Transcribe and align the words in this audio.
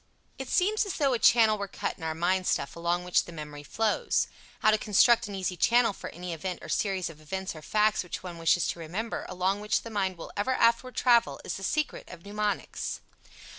It 0.39 0.49
seems 0.49 0.83
as 0.87 0.95
though 0.95 1.13
a 1.13 1.19
channel 1.19 1.59
were 1.59 1.67
cut 1.67 1.95
in 1.95 2.03
our 2.03 2.15
mind 2.15 2.47
stuff 2.47 2.75
along 2.75 3.03
which 3.03 3.25
the 3.25 3.31
memory 3.31 3.61
flows. 3.61 4.25
How 4.61 4.71
to 4.71 4.79
construct 4.79 5.27
an 5.27 5.35
easy 5.35 5.55
channel 5.55 5.93
for 5.93 6.09
any 6.09 6.33
event 6.33 6.57
or 6.63 6.69
series 6.69 7.07
of 7.07 7.21
events 7.21 7.55
or 7.55 7.61
facts 7.61 8.01
which 8.01 8.23
one 8.23 8.39
wishes 8.39 8.67
to 8.69 8.79
remember, 8.79 9.27
along 9.29 9.59
which 9.61 9.83
the 9.83 9.91
mind 9.91 10.17
will 10.17 10.31
ever 10.35 10.53
afterward 10.53 10.95
travel, 10.95 11.39
is 11.45 11.53
the 11.57 11.61
secret 11.61 12.09
of 12.09 12.25
mnemonics. 12.25 13.01